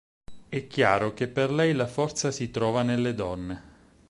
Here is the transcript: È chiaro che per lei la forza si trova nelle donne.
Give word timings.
È 0.49 0.65
chiaro 0.65 1.13
che 1.13 1.27
per 1.27 1.51
lei 1.51 1.73
la 1.73 1.85
forza 1.85 2.31
si 2.31 2.49
trova 2.49 2.81
nelle 2.81 3.13
donne. 3.13 3.61